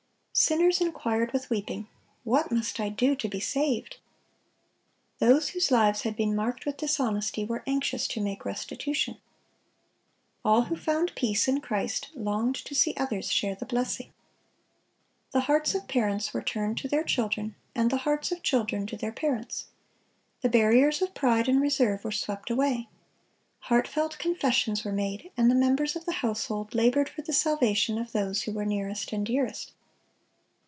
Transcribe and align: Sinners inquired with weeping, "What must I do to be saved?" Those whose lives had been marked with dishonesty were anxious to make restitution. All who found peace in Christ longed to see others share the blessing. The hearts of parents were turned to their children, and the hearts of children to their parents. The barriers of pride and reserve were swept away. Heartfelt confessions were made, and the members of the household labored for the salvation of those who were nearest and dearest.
Sinners 0.33 0.81
inquired 0.81 1.33
with 1.33 1.51
weeping, 1.51 1.87
"What 2.23 2.51
must 2.51 2.79
I 2.79 2.89
do 2.89 3.15
to 3.15 3.27
be 3.27 3.39
saved?" 3.41 3.97
Those 5.19 5.49
whose 5.49 5.69
lives 5.69 6.01
had 6.01 6.15
been 6.15 6.35
marked 6.35 6.65
with 6.65 6.77
dishonesty 6.77 7.45
were 7.45 7.63
anxious 7.67 8.07
to 8.07 8.21
make 8.21 8.43
restitution. 8.43 9.17
All 10.43 10.63
who 10.63 10.75
found 10.77 11.13
peace 11.15 11.47
in 11.47 11.61
Christ 11.61 12.09
longed 12.15 12.55
to 12.55 12.73
see 12.73 12.95
others 12.97 13.31
share 13.31 13.53
the 13.53 13.67
blessing. 13.67 14.13
The 15.31 15.41
hearts 15.41 15.75
of 15.75 15.87
parents 15.87 16.33
were 16.33 16.41
turned 16.41 16.77
to 16.79 16.87
their 16.87 17.03
children, 17.03 17.53
and 17.75 17.91
the 17.91 17.97
hearts 17.97 18.31
of 18.31 18.41
children 18.41 18.87
to 18.87 18.97
their 18.97 19.13
parents. 19.13 19.65
The 20.41 20.49
barriers 20.49 21.03
of 21.03 21.13
pride 21.13 21.49
and 21.49 21.61
reserve 21.61 22.03
were 22.03 22.11
swept 22.11 22.49
away. 22.49 22.87
Heartfelt 23.59 24.17
confessions 24.17 24.83
were 24.85 24.93
made, 24.93 25.29
and 25.37 25.51
the 25.51 25.55
members 25.55 25.95
of 25.95 26.05
the 26.05 26.13
household 26.23 26.73
labored 26.73 27.09
for 27.09 27.21
the 27.21 27.33
salvation 27.33 27.99
of 27.99 28.11
those 28.11 28.43
who 28.43 28.53
were 28.53 28.65
nearest 28.65 29.11
and 29.11 29.23
dearest. 29.23 29.73